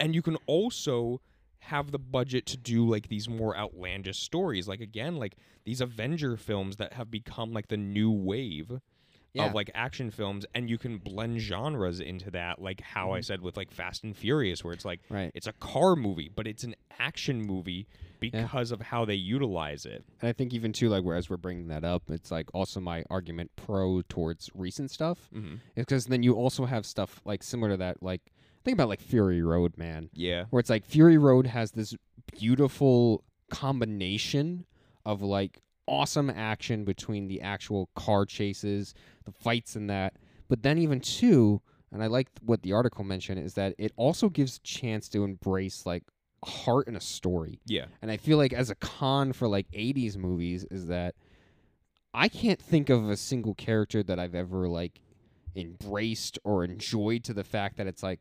[0.00, 1.20] And you can also
[1.60, 4.68] have the budget to do like these more outlandish stories.
[4.68, 8.80] Like again, like these Avenger films that have become like the new wave
[9.32, 9.46] Yeah.
[9.46, 13.24] of like action films and you can blend genres into that like how I Mhm.
[13.24, 15.30] said with like Fast and Furious where it's like Right.
[15.34, 17.86] it's a car movie, but it's an action movie
[18.20, 20.04] because of how they utilize it.
[20.20, 23.04] And I think even too, like whereas we're bringing that up, it's like also my
[23.10, 25.56] argument pro towards recent stuff Mm-hmm.
[25.74, 28.02] because then you also have stuff like similar to that.
[28.02, 28.20] Like
[28.64, 30.44] think about like Fury Road, man, Yeah.
[30.50, 31.94] where it's like Fury Road has this
[32.38, 34.64] beautiful combination
[35.04, 40.14] of like awesome action between the actual car chases, the fights and that.
[40.48, 41.60] But then even too,
[41.92, 45.24] and I like what the article mentioned is that it also gives a chance to
[45.24, 46.02] embrace like
[46.44, 47.60] heart and a story.
[47.66, 47.86] Yeah.
[48.02, 51.14] And I feel like as a con for like 80s movies is that
[52.12, 55.00] I can't think of a single character that I've ever like
[55.56, 58.20] embraced or enjoyed to the fact that it's like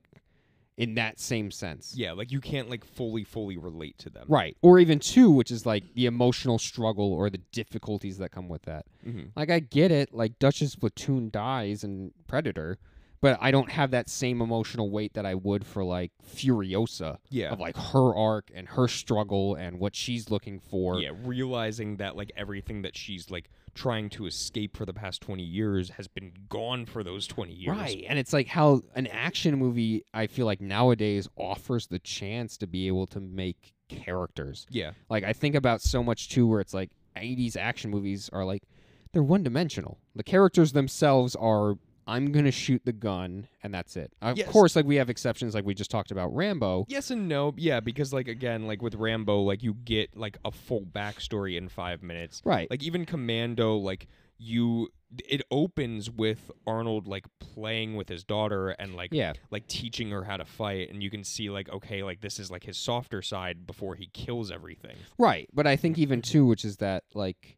[0.78, 1.94] in that same sense.
[1.96, 4.26] Yeah, like you can't like fully fully relate to them.
[4.28, 4.58] Right.
[4.62, 8.64] Or even two, which is like the emotional struggle or the difficulties that come with
[8.64, 8.86] that.
[9.08, 9.28] Mm-hmm.
[9.36, 12.80] Like I get it, like Dutch's platoon dies in Predator,
[13.22, 17.52] but I don't have that same emotional weight that I would for like Furiosa Yeah.
[17.52, 21.00] of like her arc and her struggle and what she's looking for.
[21.00, 25.44] yeah, realizing that like everything that she's like trying to escape for the past 20
[25.44, 27.76] years has been gone for those 20 years.
[27.76, 28.06] Right.
[28.08, 32.68] And it's like how an action movie I feel like nowadays offers the chance to
[32.68, 34.68] be able to make characters.
[34.70, 34.92] Yeah.
[35.10, 38.64] Like I think about so much too where it's like 80s action movies are like
[39.12, 40.00] they're one dimensional.
[40.16, 41.76] The characters themselves are
[42.08, 44.12] I'm going to shoot the gun and that's it.
[44.22, 44.50] Of Yes.
[44.50, 46.86] course like we have exceptions like we just talked about Rambo.
[46.90, 47.54] Yes and no.
[47.58, 51.70] Yeah, because like again, like with Rambo, like you get like a full backstory in
[51.70, 52.42] five minutes.
[52.46, 52.70] Right.
[52.70, 54.90] Like even Commando, like you
[55.30, 59.34] it opens with Arnold like playing with his daughter and like yeah.
[59.52, 62.50] like teaching her how to fight and you can see like okay like this is
[62.50, 65.48] like his softer side before he kills everything Right.
[65.54, 67.58] But I think even too which is that like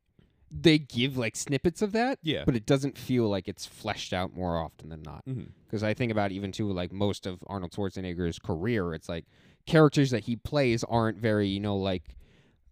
[0.62, 4.36] they give like snippets of that, yeah but it doesn't feel like it's fleshed out
[4.36, 5.26] more often than not.
[5.28, 5.50] Mm-hmm.
[5.66, 9.26] Because I think about even too like most of Arnold Schwarzenegger's career, it's like
[9.66, 12.16] characters that he plays aren't very you know like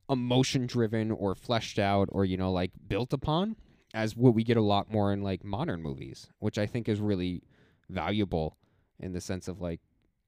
[0.09, 3.55] emotion driven or fleshed out or you know like built upon
[3.93, 6.99] as what we get a lot more in like modern movies, which I think is
[6.99, 7.43] really
[7.89, 8.57] valuable
[8.99, 9.81] in the sense of like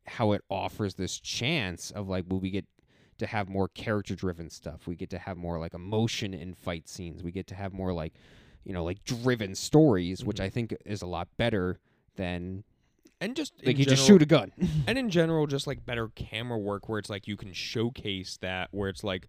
[0.05, 2.65] how it offers this chance of like will we get
[3.17, 4.87] to have more character driven stuff.
[4.87, 7.23] We get to have more like emotion in fight scenes.
[7.23, 8.13] We get to have more like
[8.63, 10.43] you know like driven stories, which Mhm.
[10.43, 11.79] I think is a lot better
[12.15, 12.63] than
[13.21, 14.51] and just like you just shoot a gun.
[14.87, 18.67] and in general just like better camera work where it's like you can showcase that
[18.71, 19.27] where it's like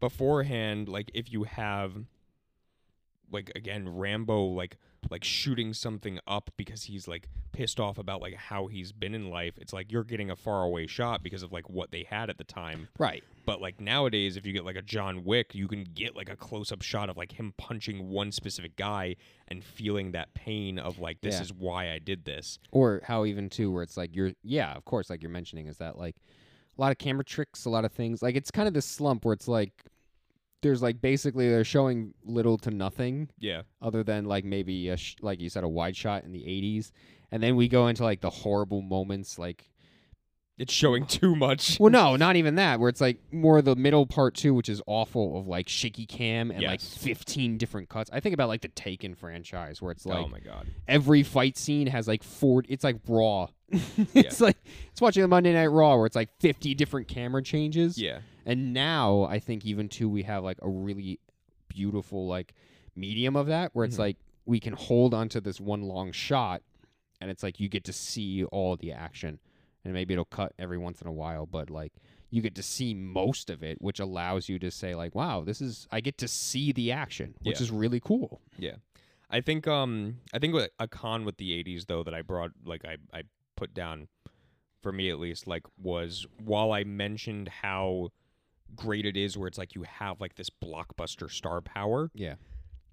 [0.00, 2.04] beforehand like if you have
[3.34, 4.78] like again Rambo like
[5.10, 9.28] like shooting something up because he's like pissed off about like how he's been in
[9.28, 12.30] life it's like you're getting a far away shot because of like what they had
[12.30, 13.22] at the time right.
[13.44, 16.36] but like nowadays if you get like a John Wick you can get like a
[16.36, 19.14] close up shot of like him punching one specific guy
[19.48, 21.42] and feeling that pain of like this Yeah.
[21.42, 24.86] is why I did this Or how even too where it's like you're yeah, of
[24.86, 26.16] course, like you're mentioning is that like
[26.76, 28.22] a lot of camera tricks, a lot of things.
[28.22, 29.84] Like it's kind of this slump where it's like
[30.64, 33.62] there's like basically they're showing little to nothing yeah.
[33.80, 36.90] other than like maybe a sh- like you said a wide shot in the 80s
[37.30, 39.70] and then we go into like the horrible moments like
[40.56, 41.78] it's showing too much.
[41.78, 44.80] Well no not even that where it's like more the middle part too which is
[44.86, 48.08] awful of like shaky cam and like 15 different cuts.
[48.12, 50.66] I think about like the taken franchise where it's oh like oh my god.
[50.88, 53.48] every fight scene has like four it's like raw.
[54.14, 54.56] It's like
[54.92, 57.98] it's watching the monday night raw where it's like 50 different camera changes.
[57.98, 61.20] Yeah and now I think even too we have like a really
[61.68, 62.54] beautiful like
[62.94, 64.00] medium of that where it's Mhm.
[64.00, 66.62] like we can hold onto this one long shot
[67.20, 69.40] and it's like you get to see all the action.
[69.84, 71.92] And maybe it'll cut every once in a while, but like
[72.30, 75.60] you get to see most of it, which allows you to say like, "Wow, this
[75.60, 77.64] is I get to see the action," which Yeah.
[77.64, 78.40] is really cool.
[78.58, 78.76] Yeah
[79.30, 82.52] i think um I think what a con with the 80s though that I brought
[82.64, 83.22] like I I
[83.56, 84.08] put down
[84.82, 88.10] for me at least like was while I mentioned how
[88.74, 92.34] great it is where it's like you have like this blockbuster star power Yeah,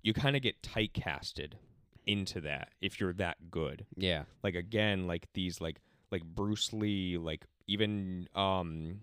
[0.01, 1.57] you kind of get tight casted
[2.05, 3.85] into that if you're that good.
[3.95, 5.81] Yeah, like again like these like
[6.11, 9.01] like Bruce Lee like even um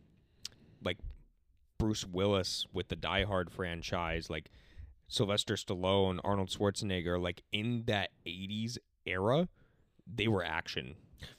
[0.83, 0.99] like
[1.79, 4.51] Bruce Willis with the Die Hard franchise like
[5.09, 9.49] Sylvester Stallone Arnold Schwarzenegger like in that 80s era
[10.13, 10.95] they were action.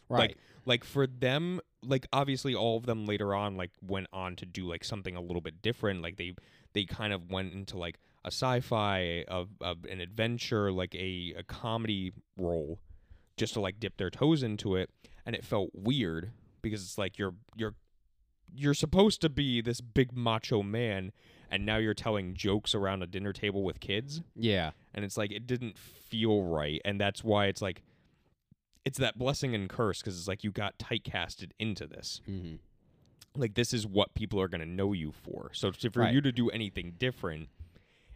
[0.08, 0.20] Right.
[0.20, 4.46] Like, like for them like obviously all of them later on like went on to
[4.46, 6.36] do like something a little bit different like they
[6.74, 11.44] they kind of went into like a sci-fi of, of an adventure like a, a
[11.44, 12.80] comedy role
[13.38, 14.90] just to like dip their toes into it
[15.26, 17.76] and it felt weird because it's like you're you're
[18.54, 21.12] you're supposed to be this big macho man
[21.52, 24.22] and now you're telling jokes around a dinner table with kids.
[24.36, 27.84] Yeah, and it's like it didn't feel right and that's why it's like
[28.86, 32.56] it's that blessing and curse because it's like you got typecasted into this mm-hmm.
[33.36, 36.14] like this is what people are going to know you for so to, for Right.
[36.14, 37.50] you to do anything different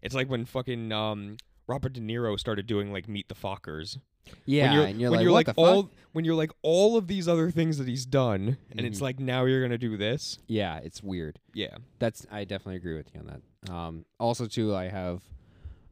[0.02, 3.98] it's like when fucking um Robert De Niro started doing like Meet the Fockers.
[4.46, 4.64] yeah.
[4.66, 5.92] when you're, and you're when like, you're what like the all fuck?
[6.12, 9.04] when you're like all of these other things that he's done, and it's Mhm.
[9.04, 10.38] like now you're gonna do this.
[10.48, 11.40] Yeah, it's weird.
[11.54, 13.72] Yeah, That's I definitely agree with you on that.
[13.74, 15.22] Um, also, too, I have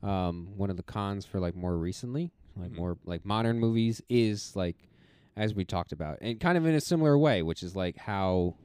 [0.04, 2.78] um, one of the cons for like more recently, like Mhm.
[2.78, 4.88] more like modern movies, is like
[5.36, 8.56] as we talked about, and kind of in a similar way, which is like how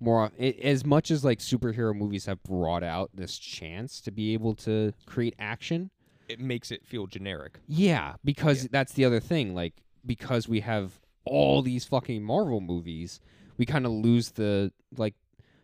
[0.00, 4.32] more a- as much as like superhero movies have brought out this chance to be
[4.32, 5.90] able to create action.
[6.28, 7.58] It makes it feel generic.
[7.66, 8.68] Yeah, because Yeah.
[8.72, 9.54] that's the other thing.
[9.54, 13.20] Like because we have all these fucking Marvel movies,
[13.58, 15.14] we kind of lose the like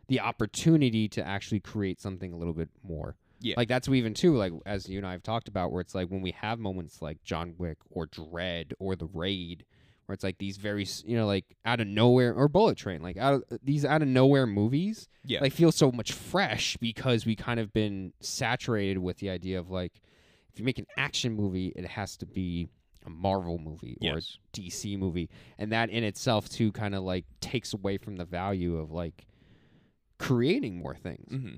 [0.08, 3.16] the opportunity to actually create something a little bit more.
[3.46, 3.54] Yeah.
[3.56, 6.08] Like that's even too like as you and I have talked about where it's like
[6.08, 9.64] when we have moments like John Wick or Dredd or The Raid
[10.06, 13.16] where it's like these very you know like out of nowhere or Bullet Train like
[13.16, 15.40] out of these out of nowhere movies Yeah.
[15.40, 19.70] like feel so much fresh because we kind of been saturated with the idea of
[19.70, 20.00] like
[20.52, 22.68] if you make an action movie it has to be
[23.04, 24.38] a Marvel movie or yes.
[24.56, 25.28] a DC movie
[25.58, 29.26] and that in itself too kind of like takes away from the value of like
[30.18, 31.54] creating more things hmm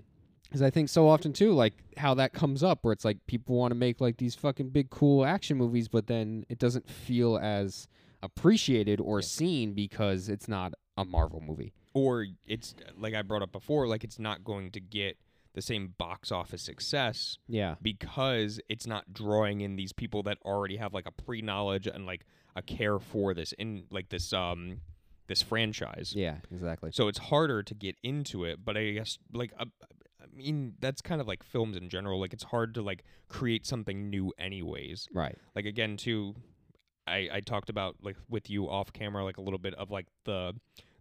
[0.49, 3.57] because I think so often too, like how that comes up, where it's like people
[3.57, 7.37] want to make like these fucking big cool action movies, but then it doesn't feel
[7.39, 7.87] as
[8.23, 11.73] appreciated or seen because it's not a Marvel movie.
[11.95, 15.17] Or it's like I brought up before, like it's not going to get
[15.55, 20.77] the same box office success Yeah, because it's not drawing in these people that already
[20.77, 24.81] have like a pre knowledge and like a care for this in like this um
[25.27, 26.15] this franchise.
[26.17, 26.91] yeah, exactly.
[26.93, 29.87] So it's harder to get into it, but I guess like uh, I
[30.39, 32.19] mean that's kind of like films in general.
[32.21, 35.09] Like it's hard to like create something new anyways.
[35.13, 35.37] Right.
[35.55, 36.35] Like again too
[37.07, 40.07] I I talked about like with you off camera like a little bit of like
[40.25, 40.55] the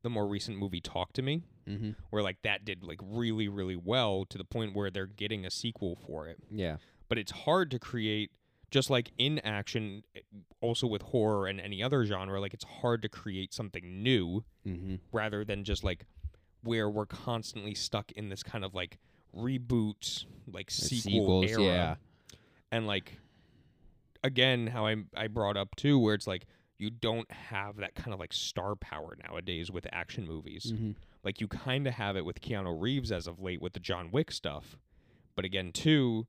[0.03, 1.91] the more recent movie Talk to Me Mm-hmm.
[2.11, 5.51] where like that did like really really well to the point where they're getting a
[5.51, 6.77] sequel for it Yeah.
[7.09, 8.31] but it's hard to create
[8.71, 10.21] just like in action eh,
[10.61, 14.95] also with horror and any other genre like it's hard to create something new Mm-hmm.
[15.11, 16.05] rather than just like
[16.63, 18.97] where we're constantly stuck in this kind of like
[19.37, 21.95] reboot like sequel sequels, era yeah.
[22.71, 23.17] and like
[24.23, 26.45] again how I I brought up too where it's like
[26.77, 30.91] you don't have that kind of like star power nowadays with action movies Mm-hmm.
[31.23, 34.09] like you kind of have it with Keanu Reeves as of late with the John
[34.11, 34.77] Wick stuff.
[35.35, 36.25] But again, too,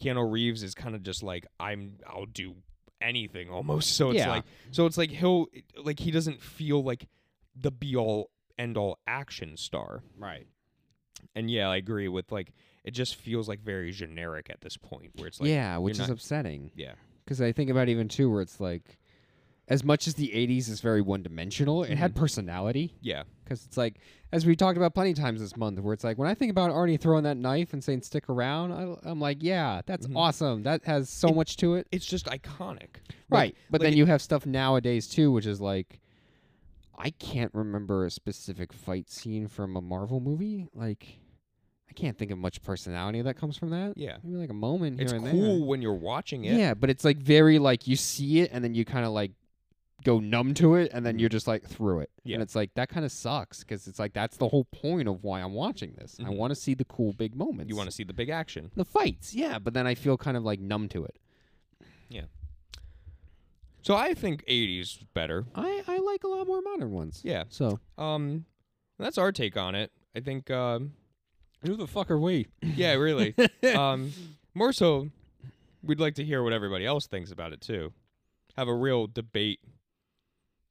[0.00, 2.56] Keanu Reeves is kind of just like I'm I'll do
[3.00, 3.90] anything almost.
[3.96, 4.30] So it's Yeah.
[4.30, 5.46] like so it's like he'll
[5.82, 7.08] like he doesn't feel like
[7.54, 10.02] the be all end all action star.
[10.18, 10.46] Right.
[11.34, 12.52] And yeah, I agree with like
[12.84, 15.98] it just feels like very generic at this point where it's like yeah, which is
[16.00, 16.92] not- upsetting yeah.
[17.24, 18.98] because I think about even too where it's like,
[19.68, 22.94] as much as the '80s is very one-dimensional, it had personality.
[23.00, 23.24] Yeah.
[23.42, 23.96] Because it's like,
[24.32, 26.50] as we talked about plenty of times this month, where it's like, when I think
[26.52, 30.16] about Arnie throwing that knife and saying "stick around," I, I'm like, yeah, that's Mhm.
[30.16, 30.62] awesome.
[30.62, 31.88] That has so It- much to it.
[31.90, 33.00] It's just iconic.
[33.28, 33.56] Like- right.
[33.70, 35.98] But like then it- you have stuff nowadays too, which is like,
[36.98, 40.68] I can't remember a specific fight scene from a Marvel movie.
[40.74, 41.18] Like,
[41.88, 43.96] I can't think of much personality that comes from that.
[43.96, 44.16] Yeah.
[44.22, 45.66] Maybe like a moment It's and cool there.
[45.66, 46.56] when you're watching it.
[46.58, 49.32] Yeah, but it's like very like you see it and then you kind of like
[50.04, 51.20] go numb to it and then Mhm.
[51.20, 52.10] you're just like through it.
[52.24, 52.34] Yeah.
[52.34, 55.24] And it's like that kind of sucks because it's like that's the whole point of
[55.24, 56.16] why I'm watching this.
[56.20, 56.36] I Mhm.
[56.36, 57.68] want to see the cool big moments.
[57.70, 58.70] You want to see the big action.
[58.76, 61.16] the fights, yeah, but then I feel kind of like numb to it.
[63.86, 65.44] So I think 80s is better.
[65.54, 67.20] I I like a lot more modern ones.
[67.22, 67.44] Yeah.
[67.48, 68.44] So Um,
[68.98, 69.92] that's our take on it.
[70.14, 70.50] I think.
[70.50, 70.94] Um,
[71.64, 72.48] who the fuck are we?
[72.62, 73.34] yeah, really.
[73.76, 74.12] um,
[74.54, 75.10] more so,
[75.82, 77.92] we'd like to hear what everybody else thinks about it too.
[78.56, 79.60] Have a real debate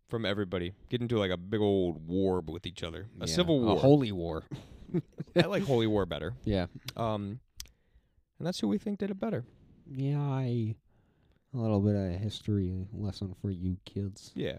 [0.10, 0.73] from everybody.
[0.89, 3.08] Get into like a big old war with each other.
[3.21, 3.75] A Yeah, civil war.
[3.75, 4.43] a holy war.
[5.36, 6.34] I like holy war better.
[6.43, 7.39] Yeah, Um,
[8.39, 9.45] and that's who we think did it better.
[9.89, 10.19] yeah.
[10.19, 10.75] I
[11.56, 14.32] a little bit of a history lesson for you kids.
[14.36, 14.58] Yeah.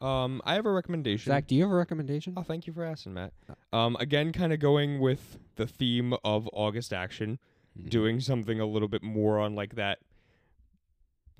[0.00, 1.30] Um, I have a recommendation.
[1.32, 2.34] Zach, do you have a recommendation?
[2.36, 3.32] Oh, thank you for asking, Matt.
[3.72, 7.38] Um, again, kind of going with the theme of August action.
[7.78, 7.90] Mhm.
[7.90, 9.98] doing something a little bit more on like that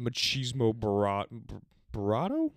[0.01, 1.57] machismo br-
[1.91, 2.53] bravado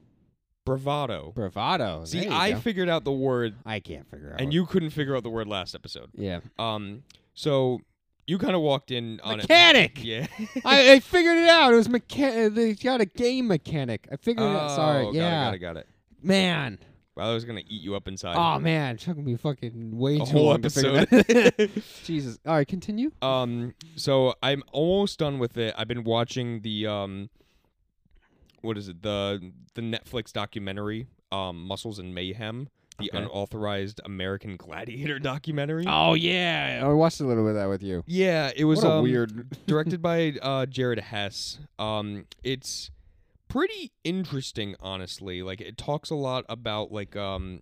[0.65, 2.06] bravado bravado.
[2.06, 2.60] see i go.
[2.60, 4.41] figured out the word I can't figure out.
[4.41, 7.02] and you couldn't figure out the word last episode yeah, um
[7.34, 7.80] so
[8.28, 9.44] you kind of walked in on it.
[9.44, 10.00] mechanic.
[10.00, 10.28] it yeah
[10.66, 11.74] I, I figured it out.
[11.74, 12.54] It was mechanic.
[12.54, 14.08] They got a game mechanic.
[14.12, 14.72] I figured it out.
[14.76, 15.06] Sorry.
[15.06, 15.88] Oh, yeah, got it got it, got it.
[16.22, 16.80] man.
[17.16, 20.16] well, i was gonna eat you up inside Oh man, it took me fucking way
[20.16, 21.84] a too whole long to figure episode that.
[22.04, 22.40] Jesus.
[22.46, 23.12] All right, continue.
[23.22, 25.74] Um, so I'm almost done with it.
[25.78, 27.30] I've been watching the um,
[28.62, 29.02] what is it?
[29.02, 32.69] The the Netflix documentary, um, Muscles and Mayhem,
[33.00, 33.17] the Okay.
[33.17, 35.85] unauthorized American Gladiator documentary.
[35.87, 38.04] Oh yeah, I watched a little bit of that with you.
[38.06, 39.50] Yeah, it was what a um, weird.
[39.65, 41.60] directed by uh, Jared Hess.
[41.79, 42.92] Um, it's
[43.48, 45.42] pretty interesting, honestly.
[45.42, 47.62] Like it talks a lot about like um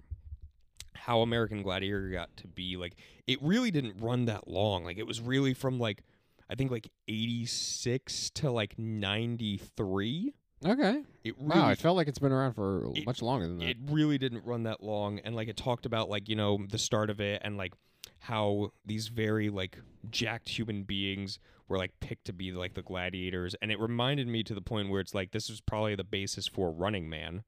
[0.95, 2.75] how American Gladiator got to be.
[2.77, 2.95] Like
[3.27, 4.84] it really didn't run that long.
[4.84, 6.03] Like it was really from like
[6.49, 10.34] I think like eighty six to like ninety three.
[10.66, 11.03] Okay.
[11.24, 13.70] It really Wow, I felt like it's been around for It- much longer than that.
[13.70, 16.78] it really didn't run that long and like it talked about like you know the
[16.78, 17.74] start of it and like
[18.20, 19.78] how these very like
[20.10, 21.39] jacked human beings
[21.70, 24.89] were like picked to be like the gladiators and it reminded me to the point
[24.89, 27.43] where it's like this was probably the basis for running man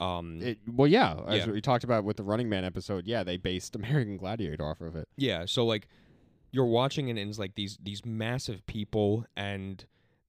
[0.00, 1.52] um It, well, yeah, as Yeah.
[1.52, 4.96] we talked about with the Running Man episode, yeah, they based American Gladiator off of
[4.96, 5.06] it.
[5.16, 5.86] yeah so like
[6.52, 9.84] you're watching it and it's like these these massive people and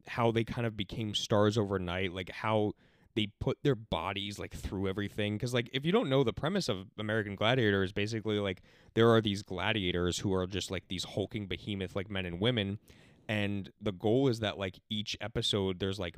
[0.07, 2.73] how they kind of became stars overnight like how
[3.13, 5.35] they put their bodies like through everything.
[5.35, 8.61] Because like if you don't know the premise of american gladiator is basically like
[8.93, 12.79] there are these gladiators who are just like these hulking behemoth like men and women.
[13.27, 16.15] And the goal is that like each episode there's like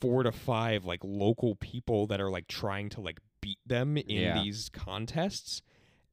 [0.00, 4.06] four to five like local people that are like trying to like beat them in
[4.08, 4.40] Yeah.
[4.42, 5.62] these contests.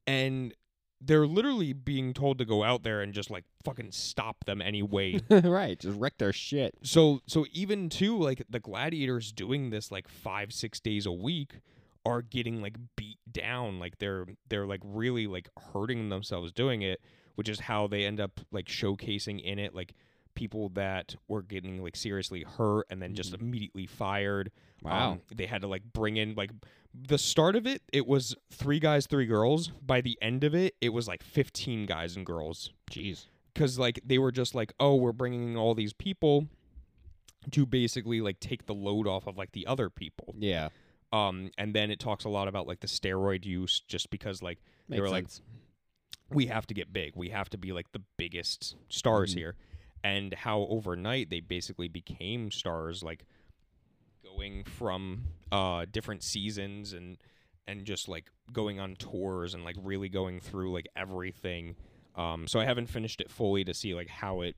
[0.06, 0.52] And
[1.00, 5.20] they're literally being told to go out there and just like fucking stop them anyway
[5.30, 6.74] right, just wreck their shit.
[6.82, 11.60] so so even too like the gladiators doing this like five six days a week
[12.04, 17.00] are getting like beat down like they're they're like really like hurting themselves doing it
[17.34, 19.92] which is how they end up like showcasing in it like
[20.36, 25.12] people that were getting like seriously hurt and then just immediately fired Wow.
[25.12, 26.50] Um, they had to like bring in like
[26.94, 30.74] the start of it it was three guys three girls by the end of it
[30.80, 33.24] it was like 15 guys and girls Jeez.
[33.52, 36.46] because like they were just like oh we're bringing all these people
[37.52, 40.68] to basically like take the load off of like the other people Yeah.
[41.12, 44.58] um and then it talks a lot about like the steroid use just because like
[44.88, 45.26] Makes were like,
[46.30, 49.38] we have to get big we have to be like the biggest stars Mhm.
[49.38, 49.54] here
[50.04, 53.24] and how overnight they basically became stars like
[54.24, 55.22] going from
[55.52, 57.16] uh different seasons and
[57.68, 61.74] and just like going on tours and like really going through like everything
[62.16, 64.56] um so i haven't finished it fully to see like how it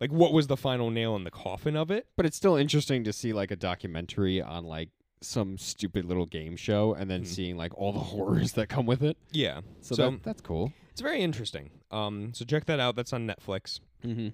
[0.00, 3.04] like what was the final nail in the coffin of it But it's still interesting
[3.04, 4.88] to see like a documentary on like
[5.20, 7.26] some stupid little game show and then Mhm.
[7.26, 9.16] seeing like all the horrors that come with it.
[9.30, 10.72] yeah So, So- that, that's cool.
[10.90, 14.28] it's very interesting um so check that out that's on netflix Mm-hmm.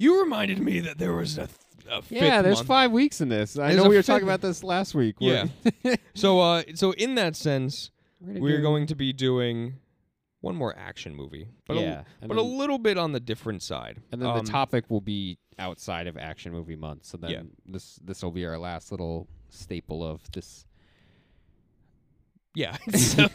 [0.00, 1.50] You reminded me that there was a, th-
[1.88, 2.66] a Yeah, there's month.
[2.68, 3.56] five weeks in this.
[3.58, 5.16] I There's know a we were talking fifth- about this last week.
[5.20, 5.46] Yeah.
[5.84, 7.90] We're- so uh so in that sense
[8.24, 9.74] gonna we're do- going to be doing
[10.40, 13.20] one more action movie but a, yeah, and but a then, little bit on the
[13.20, 17.04] different side and then Um, the topic will be outside of action movie month.
[17.04, 17.42] So then Yeah.
[17.66, 20.64] this this will be our last little staple of this.
[22.54, 23.28] yeah so,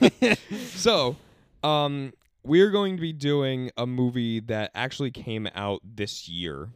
[0.73, 1.15] so
[1.63, 2.11] um
[2.45, 6.69] we're going to be doing a movie that actually came out this year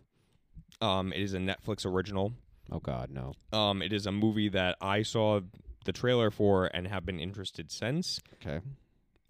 [0.82, 2.34] um it is a netflix original
[2.72, 3.34] Oh God, no.
[3.52, 5.40] um it is a movie that i saw
[5.86, 8.60] the trailer for and have been interested since Okay.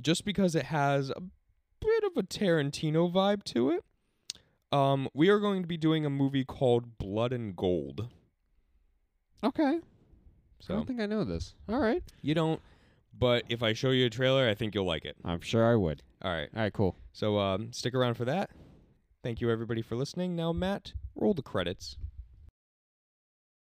[0.02, 1.22] just because it has a
[1.82, 3.84] bit of a Tarantino vibe to it.
[4.72, 8.10] Um, we are going to be doing a movie called Blood and Gold.
[9.44, 9.64] Okay.
[9.78, 9.82] I
[10.60, 11.56] So don't think I know this.
[11.70, 12.04] All right.
[12.22, 12.60] you don't,
[13.20, 15.18] but if I show you a trailer, I think you'll like it.
[15.26, 16.02] I'm sure I would.
[16.22, 16.50] All right.
[16.56, 16.74] All right.
[16.74, 16.96] Cool.
[17.12, 18.50] So um, stick around for that.
[19.24, 20.36] Thank you everybody for listening.
[20.36, 21.98] Now, Matt, roll the credits.